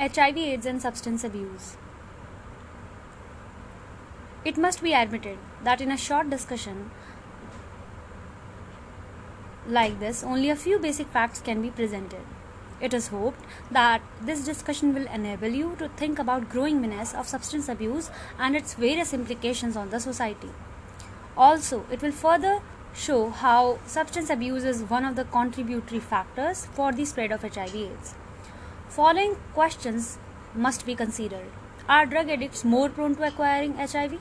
[0.00, 1.76] HIV, AIDS, and substance abuse.
[4.44, 6.90] It must be admitted that in a short discussion
[9.66, 12.20] like this, only a few basic facts can be presented.
[12.80, 17.28] It is hoped that this discussion will enable you to think about growing menace of
[17.28, 20.50] substance abuse and its various implications on the society.
[21.36, 22.60] Also, it will further
[22.92, 28.14] show how substance abuse is one of the contributory factors for the spread of HIV/AIDS.
[28.94, 30.18] Following questions
[30.54, 31.50] must be considered.
[31.88, 34.20] Are drug addicts more prone to acquiring HIV?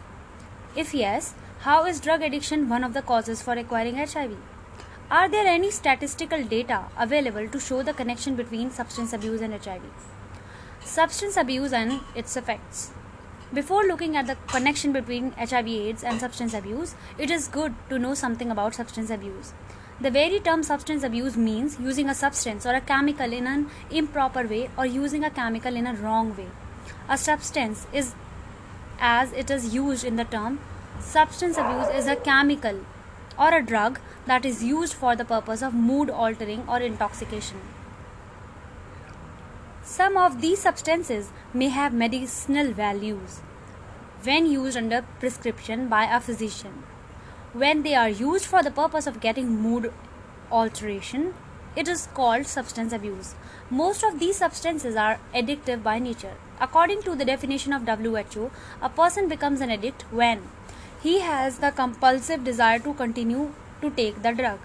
[0.75, 4.35] If yes, how is drug addiction one of the causes for acquiring HIV?
[5.11, 9.83] Are there any statistical data available to show the connection between substance abuse and HIV?
[10.83, 12.93] Substance abuse and its effects.
[13.53, 17.99] Before looking at the connection between HIV AIDS and substance abuse, it is good to
[17.99, 19.53] know something about substance abuse.
[20.01, 24.45] The very term substance abuse means using a substance or a chemical in an improper
[24.47, 26.49] way or using a chemical in a wrong way.
[27.07, 28.13] A substance is
[28.99, 30.59] as it is used in the term
[30.99, 32.79] substance abuse is a chemical
[33.37, 37.59] or a drug that is used for the purpose of mood altering or intoxication.
[39.83, 43.41] Some of these substances may have medicinal values
[44.23, 46.83] when used under prescription by a physician.
[47.53, 49.93] When they are used for the purpose of getting mood
[50.51, 51.35] alteration,
[51.75, 53.35] it is called substance abuse.
[53.69, 56.33] Most of these substances are addictive by nature.
[56.59, 58.49] According to the definition of WHO,
[58.81, 60.41] a person becomes an addict when
[61.03, 64.57] he has the compulsive desire to continue to take the drug.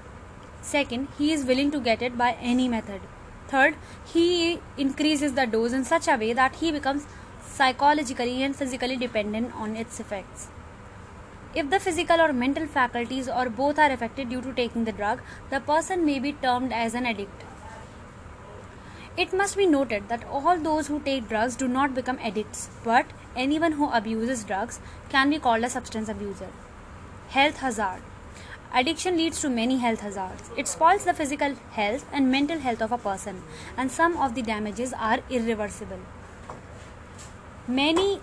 [0.62, 3.02] Second, he is willing to get it by any method.
[3.48, 3.75] Third,
[4.06, 7.06] he increases the dose in such a way that he becomes
[7.47, 10.48] psychologically and physically dependent on its effects.
[11.61, 15.20] If the physical or mental faculties or both are affected due to taking the drug,
[15.51, 17.42] the person may be termed as an addict.
[19.17, 23.06] It must be noted that all those who take drugs do not become addicts, but
[23.34, 26.53] anyone who abuses drugs can be called a substance abuser.
[27.31, 28.03] Health hazard
[28.73, 30.51] Addiction leads to many health hazards.
[30.57, 33.42] It spoils the physical health and mental health of a person,
[33.77, 35.98] and some of the damages are irreversible.
[37.67, 38.20] Many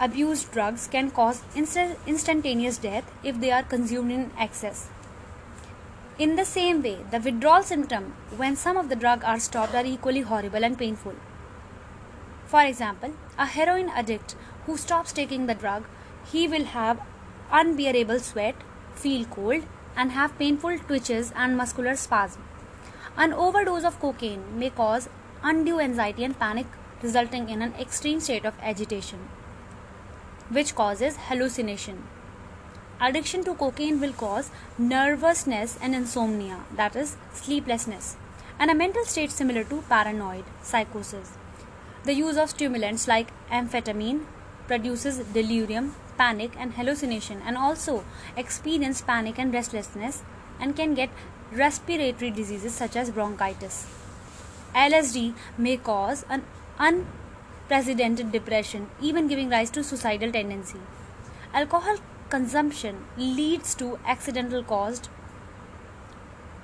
[0.00, 4.88] abused drugs can cause inst- instantaneous death if they are consumed in excess.
[6.18, 9.84] In the same way, the withdrawal symptom when some of the drugs are stopped are
[9.84, 11.14] equally horrible and painful.
[12.46, 15.84] For example, a heroin addict who stops taking the drug,
[16.32, 17.00] he will have
[17.52, 18.54] unbearable sweat,
[18.94, 19.64] feel cold,
[19.96, 22.42] and have painful twitches and muscular spasm.
[23.16, 25.08] An overdose of cocaine may cause
[25.42, 26.66] undue anxiety and panic,
[27.02, 29.28] resulting in an extreme state of agitation,
[30.50, 32.02] which causes hallucination.
[33.00, 38.16] Addiction to cocaine will cause nervousness and insomnia, that is, sleeplessness,
[38.58, 41.32] and a mental state similar to paranoid psychosis.
[42.04, 44.24] The use of stimulants like amphetamine
[44.66, 48.04] produces delirium, panic, and hallucination, and also
[48.36, 50.22] experience panic and restlessness,
[50.58, 51.10] and can get
[51.52, 53.86] respiratory diseases such as bronchitis.
[54.74, 56.44] LSD may cause an
[57.70, 60.80] depression, even giving rise to suicidal tendency.
[61.54, 61.96] Alcohol
[62.28, 65.08] consumption leads to accidental caused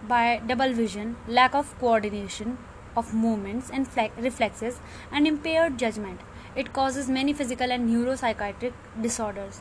[0.09, 2.59] by double vision, lack of coordination
[2.97, 4.81] of movements and reflexes,
[5.11, 6.21] and impaired judgment.
[6.55, 9.61] It causes many physical and neuropsychiatric disorders.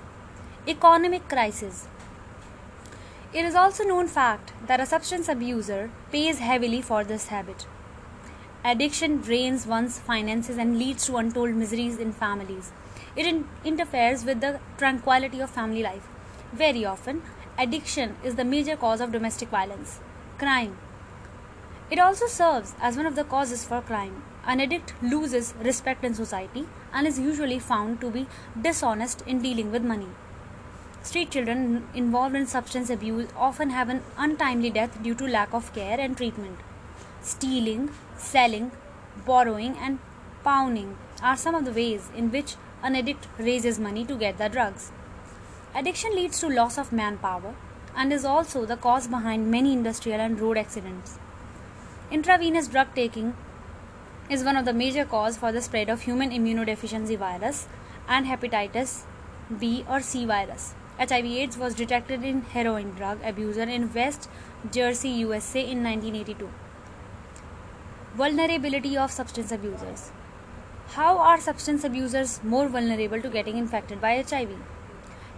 [0.68, 1.88] Economic crisis.
[3.34, 7.66] It is also known fact that a substance abuser pays heavily for this habit.
[8.68, 12.72] Addiction drains one's finances and leads to untold miseries in families.
[13.16, 16.08] It in- interferes with the tranquility of family life.
[16.52, 17.22] Very often,
[17.60, 20.00] addiction is the major cause of domestic violence.
[20.40, 20.80] Crime.
[21.92, 24.24] It also serves as one of the causes for crime.
[24.48, 28.26] An addict loses respect in society and is usually found to be
[28.60, 30.10] dishonest in dealing with money.
[31.04, 35.72] Street children involved in substance abuse often have an untimely death due to lack of
[35.76, 36.58] care and treatment.
[37.26, 38.72] Stealing, selling,
[39.26, 39.98] borrowing, and
[40.44, 44.48] pawning are some of the ways in which an addict raises money to get the
[44.48, 44.92] drugs.
[45.74, 47.56] Addiction leads to loss of manpower
[47.96, 51.18] and is also the cause behind many industrial and road accidents.
[52.12, 53.36] Intravenous drug taking
[54.30, 57.68] is one of the major cause for the spread of human immunodeficiency virus
[58.08, 59.06] and hepatitis
[59.60, 60.76] B or C virus.
[61.00, 64.30] HIV AIDS was detected in heroin drug abuser in West
[64.72, 66.52] Jersey, USA in 1982.
[68.16, 70.12] Vulnerability of substance abusers.
[70.92, 74.52] How are substance abusers more vulnerable to getting infected by HIV?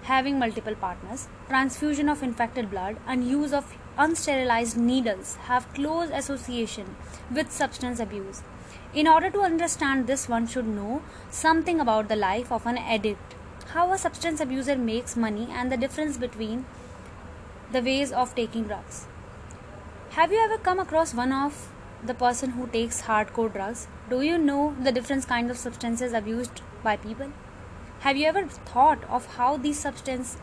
[0.03, 6.95] Having multiple partners, transfusion of infected blood, and use of unsterilized needles have close association
[7.33, 8.43] with substance abuse.
[8.93, 11.01] In order to understand this, one should know
[11.31, 13.33] something about the life of an addict,
[13.69, 16.67] how a substance abuser makes money, and the difference between
[17.71, 19.07] the ways of taking drugs.
[20.11, 21.71] Have you ever come across one of
[22.05, 23.87] the person who takes hardcore drugs?
[24.09, 27.31] Do you know the different kinds of substances abused by people?
[28.01, 30.37] Have you ever thought of how these substance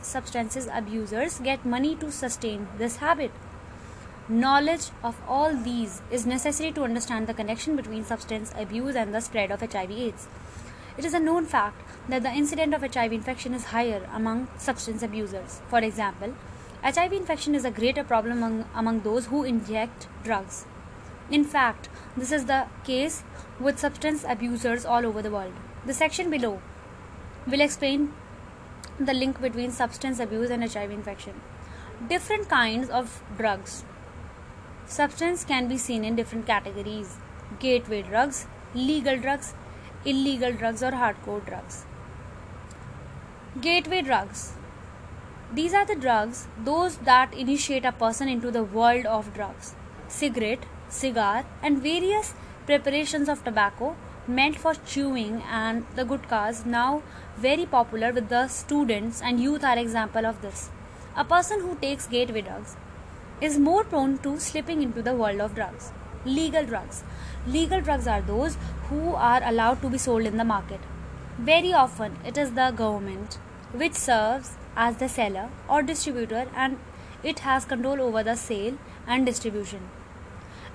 [0.00, 3.30] substances abusers get money to sustain this habit?
[4.28, 9.20] Knowledge of all these is necessary to understand the connection between substance abuse and the
[9.20, 10.28] spread of HIV/AIDS.
[10.96, 15.02] It is a known fact that the incidence of HIV infection is higher among substance
[15.02, 15.60] abusers.
[15.68, 16.34] For example,
[16.82, 20.64] HIV infection is a greater problem among, among those who inject drugs.
[21.30, 23.22] In fact, this is the case
[23.60, 25.52] with substance abusers all over the world.
[25.84, 26.60] The section below
[27.46, 28.14] will explain
[28.98, 31.40] the link between substance abuse and HIV infection.
[32.08, 33.84] Different kinds of drugs
[34.88, 37.18] Substance can be seen in different categories
[37.60, 39.52] gateway drugs, legal drugs,
[40.06, 41.84] illegal drugs, or hardcore drugs.
[43.60, 44.54] Gateway drugs.
[45.52, 49.74] These are the drugs, those that initiate a person into the world of drugs.
[50.08, 52.34] Cigarette, cigar, and various
[52.66, 53.96] preparations of tobacco
[54.26, 57.02] meant for chewing and the gutkhas now
[57.36, 60.70] very popular with the students and youth are example of this.
[61.16, 62.76] A person who takes gateway drugs
[63.40, 65.92] is more prone to slipping into the world of drugs.
[66.24, 67.04] Legal drugs.
[67.46, 68.56] Legal drugs are those
[68.88, 70.80] who are allowed to be sold in the market.
[71.38, 73.38] Very often, it is the government
[73.72, 76.78] which serves as the seller or distributor and
[77.22, 78.76] it has control over the sale
[79.06, 79.80] and distribution.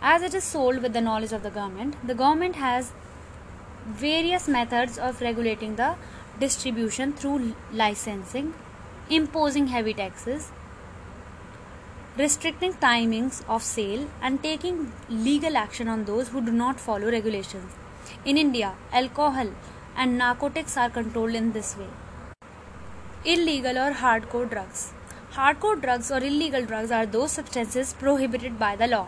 [0.05, 2.91] As it is sold with the knowledge of the government, the government has
[3.85, 5.95] various methods of regulating the
[6.41, 8.53] distribution through licensing,
[9.09, 10.51] imposing heavy taxes,
[12.17, 17.71] restricting timings of sale and taking legal action on those who do not follow regulations.
[18.25, 19.51] In India, alcohol
[19.95, 21.87] and narcotics are controlled in this way.
[23.23, 24.91] Illegal or hardcore drugs.
[25.31, 29.07] Hardcore drugs or illegal drugs are those substances prohibited by the law.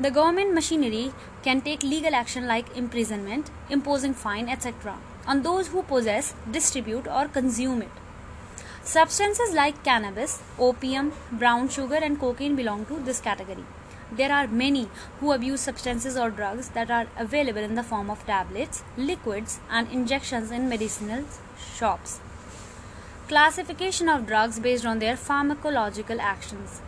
[0.00, 1.12] The government machinery
[1.42, 4.96] can take legal action like imprisonment, imposing fine, etc.
[5.26, 7.90] on those who possess, distribute, or consume it.
[8.82, 13.64] Substances like cannabis, opium, brown sugar, and cocaine belong to this category.
[14.10, 14.88] There are many
[15.20, 19.92] who abuse substances or drugs that are available in the form of tablets, liquids, and
[19.92, 21.24] injections in medicinal
[21.76, 22.20] shops.
[23.28, 26.80] Classification of drugs based on their pharmacological actions.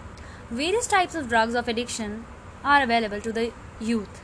[0.50, 2.24] Various types of drugs of addiction
[2.64, 4.20] are available to the youth.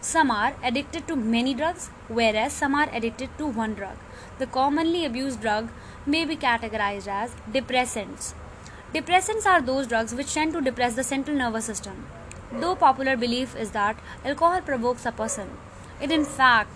[0.00, 3.96] Some are addicted to many drugs, whereas some are addicted to one drug.
[4.38, 5.68] The commonly abused drug
[6.04, 8.34] may be categorized as depressants.
[8.92, 12.06] Depressants are those drugs which tend to depress the central nervous system.
[12.52, 15.50] Though popular belief is that alcohol provokes a person,
[16.00, 16.70] it in fact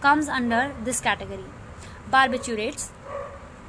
[0.00, 1.44] comes under this category.
[2.10, 2.88] Barbiturates,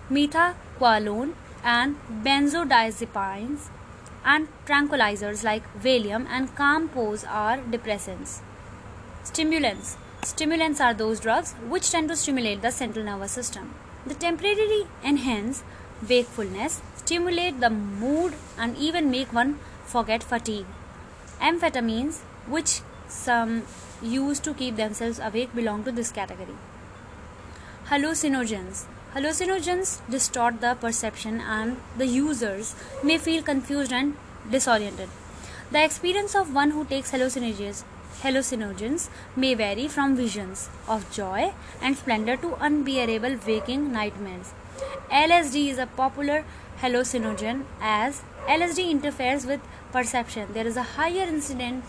[0.09, 1.33] methaqualone,
[1.63, 3.69] and benzodiazepines
[4.25, 8.39] and tranquilizers like Valium and Calmpose are depressants.
[9.23, 9.97] Stimulants.
[10.23, 13.73] Stimulants are those drugs which tend to stimulate the central nervous system.
[14.05, 15.63] They temporarily enhance
[16.07, 20.65] wakefulness, stimulate the mood, and even make one forget fatigue.
[21.39, 23.63] Amphetamines, which some
[24.01, 26.55] use to keep themselves awake, belong to this category.
[27.87, 28.85] Hallucinogens.
[29.15, 34.17] Hallucinogens distort the perception, and the users may feel confused and
[34.49, 35.07] disoriented.
[35.71, 37.83] The experience of one who takes hallucinogens
[38.21, 44.53] hallucinogens may vary from visions of joy and splendor to unbearable waking nightmares.
[45.11, 46.43] LSD is a popular
[46.81, 50.53] hallucinogen as LSD interferes with perception.
[50.53, 51.85] There is a higher incidence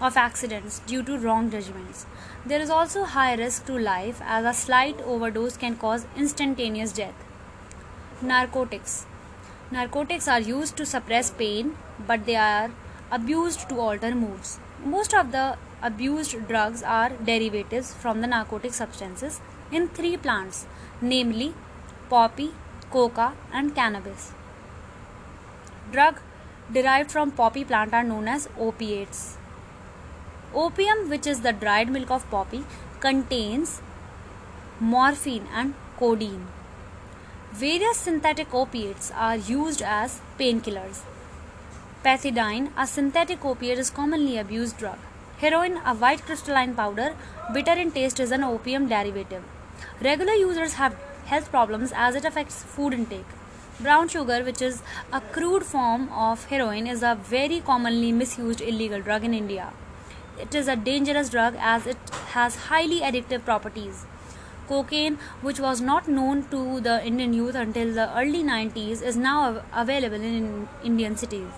[0.00, 2.06] of accidents due to wrong judgments.
[2.44, 7.14] There is also high risk to life as a slight overdose can cause instantaneous death.
[8.20, 9.06] Narcotics.
[9.70, 12.70] Narcotics are used to suppress pain, but they are
[13.10, 14.58] abused to alter moods.
[14.84, 20.66] Most of the abused drugs are derivatives from the narcotic substances in three plants,
[21.00, 21.54] namely
[22.08, 22.52] poppy,
[22.90, 24.32] coca, and cannabis.
[25.92, 26.20] Drug
[26.72, 29.36] derived from poppy plant are known as opiates.
[30.54, 32.64] Opium, which is the dried milk of poppy,
[33.00, 33.80] contains
[34.78, 36.46] morphine and codeine.
[37.52, 41.00] Various synthetic opiates are used as painkillers.
[42.04, 44.98] Pethidine, a synthetic opiate, is commonly abused drug.
[45.38, 47.16] Heroin, a white crystalline powder,
[47.52, 49.42] bitter in taste, is an opium derivative.
[50.00, 50.96] Regular users have
[51.26, 53.26] health problems as it affects food intake.
[53.80, 54.82] Brown sugar, which is
[55.12, 59.72] a crude form of heroin, is a very commonly misused illegal drug in India.
[60.38, 61.96] It is a dangerous drug as it
[62.32, 64.06] has highly addictive properties.
[64.68, 69.62] Cocaine, which was not known to the Indian youth until the early 90s, is now
[69.72, 71.48] available in Indian cities.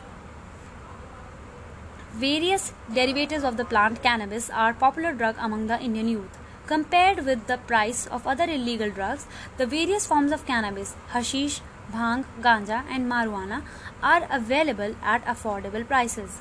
[2.14, 6.38] Various derivatives of the plant cannabis are popular drug among the Indian youth.
[6.66, 11.60] Compared with the price of other illegal drugs, the various forms of cannabis, hashish,
[11.92, 13.62] bhang, ganja, and marijuana
[14.02, 16.40] are available at affordable prices.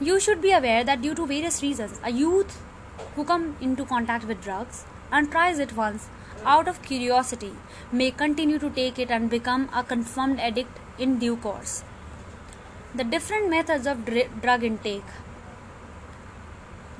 [0.00, 2.60] You should be aware that due to various reasons, a youth
[3.16, 6.08] who come into contact with drugs and tries it once
[6.44, 7.52] out of curiosity
[7.90, 11.82] may continue to take it and become a confirmed addict in due course.
[12.94, 15.04] The different methods of dr- drug intake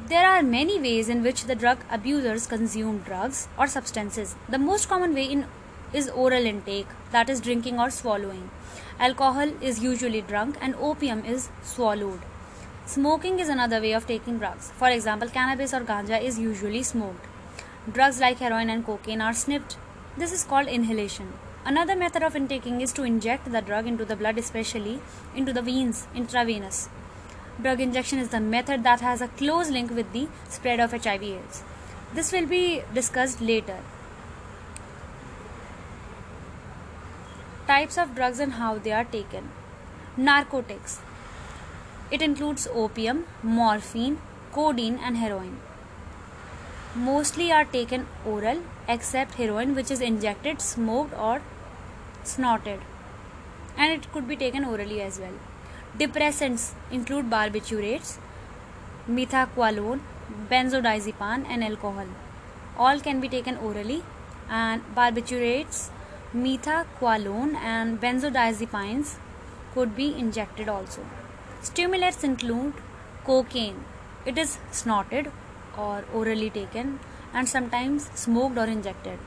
[0.06, 4.36] there are many ways in which the drug abusers consume drugs or substances.
[4.48, 5.44] The most common way in,
[5.92, 8.48] is oral intake, that is, drinking or swallowing.
[8.98, 12.20] Alcohol is usually drunk, and opium is swallowed.
[12.88, 14.70] Smoking is another way of taking drugs.
[14.70, 17.26] For example, cannabis or ganja is usually smoked.
[17.92, 19.76] Drugs like heroin and cocaine are sniffed.
[20.16, 21.34] This is called inhalation.
[21.66, 25.00] Another method of intaking is to inject the drug into the blood, especially
[25.36, 26.88] into the veins, intravenous.
[27.60, 31.62] Drug injection is the method that has a close link with the spread of HIV/AIDS.
[32.14, 33.76] This will be discussed later.
[37.66, 39.50] Types of drugs and how they are taken.
[40.16, 41.00] Narcotics.
[42.10, 44.18] It includes opium, morphine,
[44.52, 45.58] codeine, and heroin.
[46.94, 51.42] Mostly are taken oral, except heroin, which is injected, smoked, or
[52.24, 52.80] snorted,
[53.76, 55.34] and it could be taken orally as well.
[55.98, 58.16] Depressants include barbiturates,
[59.08, 60.00] methaqualone,
[60.50, 62.06] benzodiazepine, and alcohol.
[62.78, 64.02] All can be taken orally,
[64.48, 65.90] and barbiturates,
[66.34, 69.16] methaqualone, and benzodiazepines
[69.74, 71.02] could be injected also.
[71.68, 72.72] Stimulants include
[73.24, 73.84] cocaine.
[74.24, 75.30] It is snorted
[75.76, 76.98] or orally taken
[77.34, 79.18] and sometimes smoked or injected.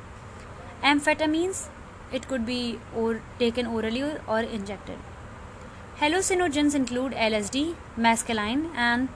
[0.83, 1.67] Amphetamines,
[2.11, 4.97] it could be or taken orally or injected.
[5.99, 9.09] Hallucinogens include LSD, mescaline, and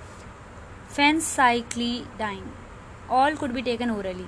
[0.95, 2.49] phencyclidine.
[3.09, 4.27] All could be taken orally.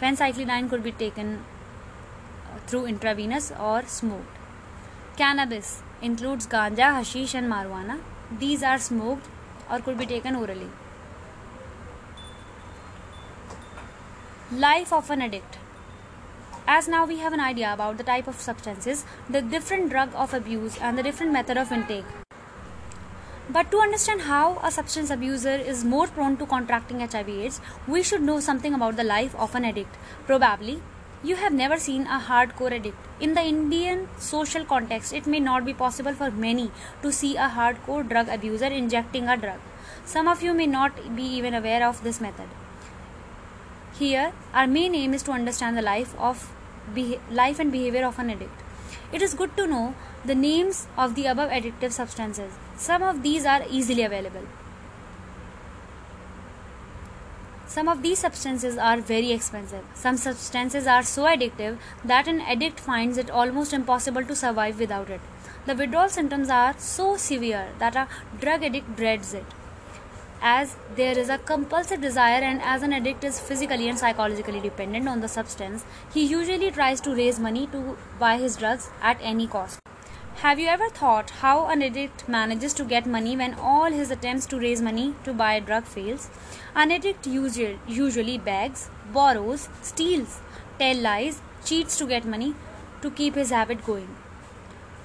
[0.00, 4.36] Phencyclidine could be taken uh, through intravenous or smoked.
[5.16, 7.98] Cannabis includes ganja, hashish, and marijuana.
[8.30, 9.28] These are smoked
[9.70, 10.68] or could be taken orally.
[14.52, 15.58] Life of an addict.
[16.66, 20.34] As now we have an idea about the type of substances, the different drug of
[20.34, 22.04] abuse, and the different method of intake.
[23.48, 28.22] But to understand how a substance abuser is more prone to contracting HIV/AIDS, we should
[28.22, 29.94] know something about the life of an addict.
[30.26, 30.82] Probably,
[31.22, 32.96] you have never seen a hardcore addict.
[33.20, 36.70] In the Indian social context, it may not be possible for many
[37.02, 39.58] to see a hardcore drug abuser injecting a drug.
[40.04, 42.48] Some of you may not be even aware of this method.
[43.98, 46.52] Here, our main aim is to understand the life of
[47.30, 48.62] life and behavior of an addict.
[49.12, 49.94] It is good to know
[50.24, 52.52] the names of the above addictive substances.
[52.76, 54.46] Some of these are easily available.
[57.76, 59.84] Some of these substances are very expensive.
[59.94, 65.10] Some substances are so addictive that an addict finds it almost impossible to survive without
[65.10, 65.20] it.
[65.66, 68.08] The withdrawal symptoms are so severe that a
[68.40, 69.44] drug addict dreads it
[70.40, 75.08] as there is a compulsive desire and as an addict is physically and psychologically dependent
[75.08, 79.46] on the substance he usually tries to raise money to buy his drugs at any
[79.46, 79.80] cost
[80.40, 84.44] have you ever thought how an addict manages to get money when all his attempts
[84.46, 86.28] to raise money to buy drug fails
[86.74, 90.40] an addict usually, usually begs borrows steals
[90.78, 92.54] tells lies cheats to get money
[93.00, 94.14] to keep his habit going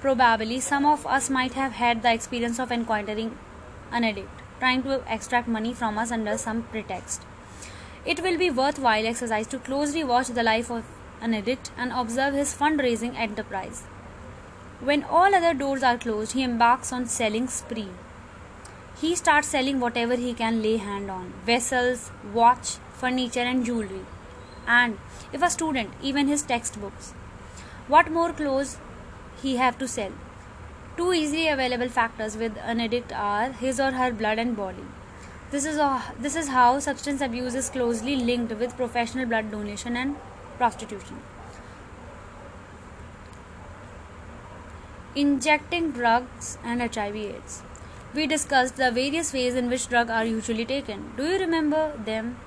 [0.02, 3.36] probably some of us might have had the experience of encountering
[3.90, 7.22] an addict trying to extract money from us under some pretext.
[8.06, 10.84] It will be worthwhile exercise to closely watch the life of
[11.20, 13.82] an addict and observe his fundraising enterprise.
[14.84, 17.90] When all other doors are closed, he embarks on selling spree.
[19.00, 24.04] He starts selling whatever he can lay hand on vessels, watch, furniture, and jewelry.
[24.66, 24.98] And
[25.32, 27.12] if a student, even his textbooks.
[27.86, 28.78] What more clothes
[29.40, 30.10] he have to sell?
[30.96, 34.84] Two easily available factors with an addict are his or her blood and body.
[35.52, 35.80] This is,
[36.18, 40.16] this is how substance abuse is closely linked with professional blood donation and
[40.58, 41.22] prostitution.
[45.14, 47.62] Injecting drugs and HIV/AIDS.
[48.14, 51.12] We discussed the various ways in which drugs are usually taken.
[51.18, 52.38] Do you remember them?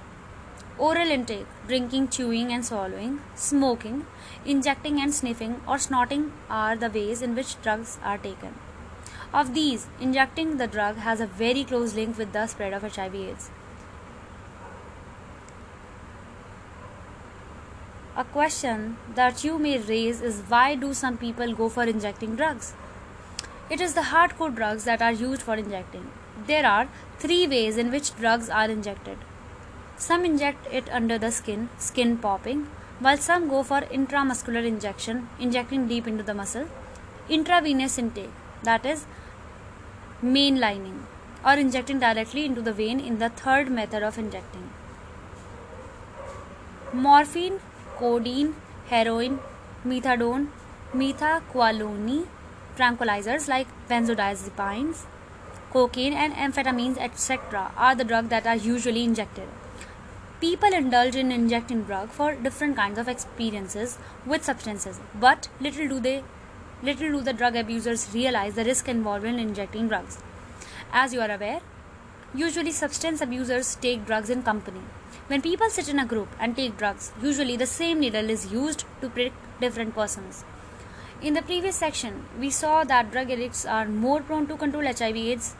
[0.79, 4.07] Oral intake, drinking, chewing, and swallowing, smoking,
[4.45, 8.55] injecting and sniffing, or snorting are the ways in which drugs are taken.
[9.31, 13.51] Of these, injecting the drug has a very close link with the spread of HIV/AIDS.
[18.17, 22.73] A question that you may raise is why do some people go for injecting drugs?
[23.69, 26.09] It is the hardcore drugs that are used for injecting.
[26.47, 26.87] There are
[27.19, 29.17] three ways in which drugs are injected.
[29.97, 32.69] Some inject it under the skin, skin popping,
[32.99, 36.69] while some go for intramuscular injection, injecting deep into the muscle,
[37.27, 38.31] intravenous intake,
[38.63, 39.05] that is,
[40.23, 41.01] mainlining,
[41.45, 44.69] or injecting directly into the vein in the third method of injecting.
[46.93, 47.59] Morphine
[47.97, 48.55] codeine,
[48.87, 49.39] heroin,
[49.85, 50.47] methadone,
[50.93, 52.27] methaqualone,
[52.77, 55.05] tranquilizers like benzodiazepines,
[55.71, 59.47] cocaine, and amphetamines, etc., are the drugs that are usually injected.
[60.39, 65.99] People indulge in injecting drug for different kinds of experiences with substances, but little do
[65.99, 66.23] they
[66.83, 70.19] little do the drug abusers realize the risk involved in injecting drugs.
[70.91, 71.61] As you are aware,
[72.37, 74.81] usually substance abusers take drugs in company.
[75.27, 78.85] When people sit in a group and take drugs, usually the same needle is used
[79.01, 80.43] to prick different persons.
[81.21, 85.55] In the previous section, we saw that drug addicts are more prone to control HIV/AIDS,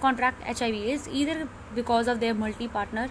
[0.00, 3.08] contract HIV/AIDS either because of their multi-partner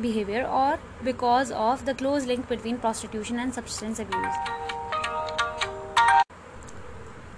[0.00, 4.71] behavior or because of the close link between prostitution and substance abuse.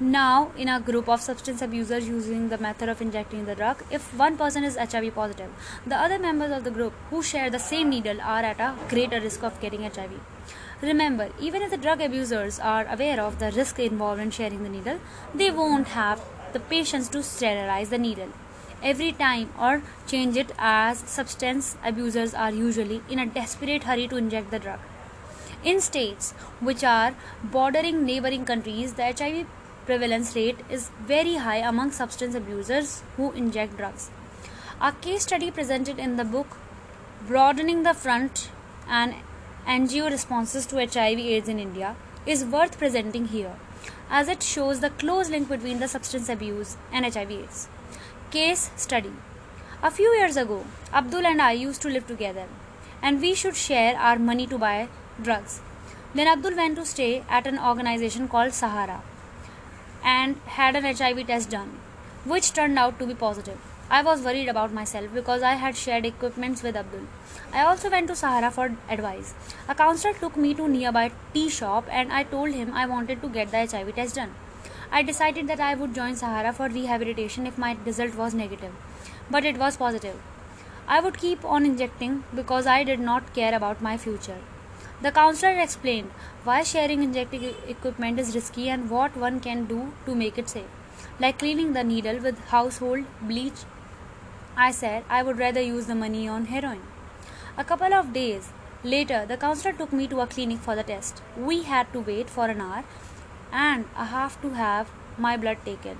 [0.05, 4.13] Now, in a group of substance abusers using the method of injecting the drug, if
[4.13, 5.49] one person is HIV positive,
[5.87, 9.19] the other members of the group who share the same needle are at a greater
[9.19, 10.11] risk of getting HIV.
[10.83, 14.69] Remember, even if the drug abusers are aware of the risk involved in sharing the
[14.69, 15.01] needle,
[15.35, 18.29] they won't have the patience to sterilize the needle
[18.83, 24.17] every time or change it as substance abusers are usually in a desperate hurry to
[24.19, 24.81] inject the drug.
[25.65, 29.47] In states which are bordering neighboring countries, the HIV
[29.87, 34.11] prevalence rate is very high among substance abusers who inject drugs.
[34.81, 36.57] A case study presented in the book
[37.27, 38.51] Broadening the Front
[38.89, 39.15] and
[39.67, 43.55] NGO Responses to HIV AIDS in India is worth presenting here
[44.11, 47.69] as it shows the close link between the substance abuse and HIV AIDS.
[48.31, 49.13] Case study
[49.83, 52.47] A few years ago, Abdul and I used to live together
[53.03, 54.89] and we should share our money to buy
[55.23, 55.61] drugs.
[56.15, 59.03] Then Abdul went to stay at an organization called Sahara
[60.05, 61.79] and had an HIV test done,
[62.25, 63.59] which turned out to be positive.
[63.91, 67.07] I was worried about myself because I had shared equipments with Abdul.
[67.53, 69.35] I also went to Sahara for advice.
[69.69, 73.29] A counselor took me to nearby tea shop and I told him I wanted to
[73.29, 74.35] get the HIV test done.
[74.91, 78.73] I decided that I would join Sahara for rehabilitation if my result was negative,
[79.31, 80.17] but it was positive.
[80.87, 84.39] I would keep on injecting because I did not care about my future.
[85.03, 86.11] The counselor explained
[86.45, 90.71] why sharing injecting equipment is risky and what one can do to make it safe,
[91.19, 93.65] like cleaning the needle with household bleach.
[94.57, 96.83] I said I would rather use the money on heroin.
[97.59, 98.51] A couple of days
[98.83, 101.23] later, the counselor took me to a clinic for the test.
[101.37, 102.85] We had to wait for an hour
[103.53, 105.99] and a half to have my blood taken.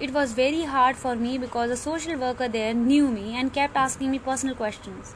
[0.00, 3.76] It was very hard for me because the social worker there knew me and kept
[3.76, 5.14] asking me personal questions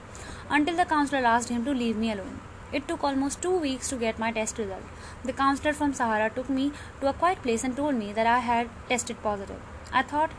[0.50, 2.40] until the counselor asked him to leave me alone.
[2.72, 4.82] It took almost two weeks to get my test result.
[5.24, 8.38] The counselor from Sahara took me to a quiet place and told me that I
[8.38, 9.60] had tested positive.
[9.92, 10.30] I thought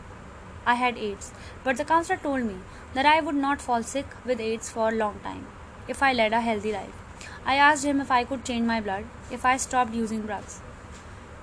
[0.66, 1.32] I had AIDS,
[1.64, 2.56] but the counselor told me
[2.96, 5.46] that I would not fall sick with AIDS for a long time
[5.88, 7.28] if I led a healthy life.
[7.46, 10.62] I asked him if I could change my blood if I stopped using drugs.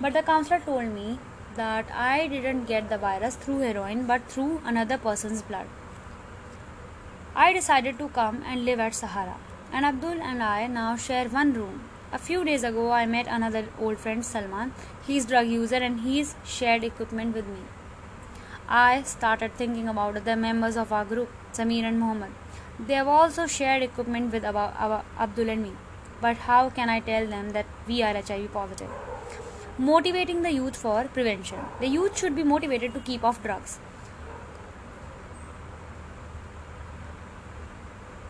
[0.00, 1.18] But the counselor told me
[1.54, 5.66] that I didn't get the virus through heroin but through another person's blood.
[7.36, 9.36] I decided to come and live at Sahara
[9.72, 11.82] and Abdul and I now share one room.
[12.12, 14.72] A few days ago, I met another old friend, Salman.
[15.06, 17.60] He's drug user and he's shared equipment with me.
[18.68, 22.30] I started thinking about the members of our group, Samir and Mohammed.
[22.78, 25.72] They have also shared equipment with Abdul and me.
[26.20, 28.88] But how can I tell them that we are HIV positive?
[29.78, 31.58] Motivating the youth for prevention.
[31.80, 33.78] The youth should be motivated to keep off drugs.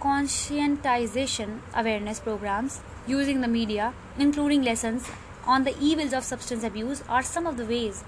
[0.01, 5.09] Conscientization awareness programs using the media, including lessons
[5.47, 8.03] on the evils of substance abuse, are some of the ways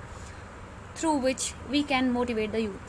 [0.95, 2.89] through which we can motivate the youth.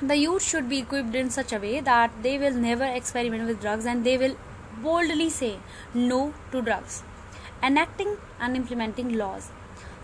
[0.00, 3.60] The youth should be equipped in such a way that they will never experiment with
[3.60, 4.36] drugs and they will
[4.82, 5.58] boldly say
[5.94, 7.02] no to drugs.
[7.62, 9.50] Enacting and implementing laws.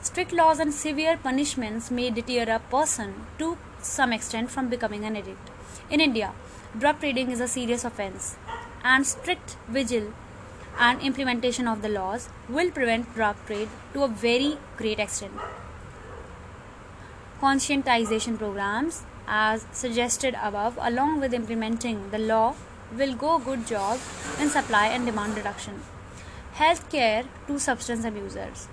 [0.02, 5.16] Strict laws and severe punishments may deter a person to some extent from becoming an
[5.16, 5.50] addict.
[5.90, 6.32] In India,
[6.78, 8.36] drug trading is a serious offense,
[8.84, 10.12] and strict vigil
[10.78, 15.32] and implementation of the laws will prevent drug trade to a very great extent.
[17.40, 22.54] conscientization programs as suggested above along with implementing the law
[22.98, 23.98] will go good job
[24.38, 25.80] in supply and demand reduction.
[26.52, 28.66] Health care to substance abusers.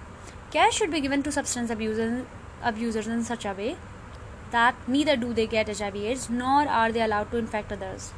[0.52, 2.26] Care should be given to substance abusers,
[2.62, 3.78] abusers in such a way
[4.52, 8.10] that neither do they get HIV AIDS nor are they allowed to infect others.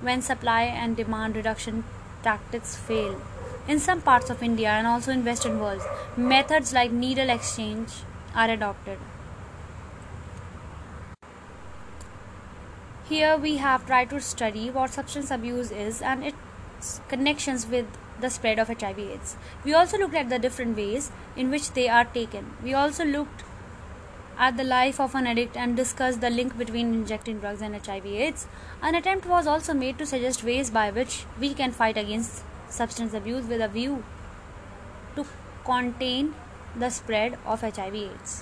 [0.00, 1.84] When supply and demand reduction
[2.22, 3.20] tactics fail,
[3.68, 5.82] in some parts of India and also in Western world,
[6.16, 7.90] methods like needle exchange
[8.34, 8.98] are adopted.
[13.08, 17.86] Here we have tried to study what substance abuse is and its connections with
[18.20, 19.36] the spread of HIV AIDS.
[19.64, 22.56] We also looked at the different ways in which they are taken.
[22.62, 23.44] We also looked
[24.38, 28.06] at the life of an addict and discussed the link between injecting drugs and HIV
[28.06, 28.46] AIDS.
[28.82, 33.14] An attempt was also made to suggest ways by which we can fight against substance
[33.14, 34.04] abuse with a view
[35.14, 35.24] to
[35.64, 36.34] contain
[36.76, 38.34] the spread of HIV AIDS.